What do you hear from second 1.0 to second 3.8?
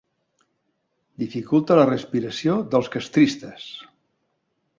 Dificulta la respiració dels castristes.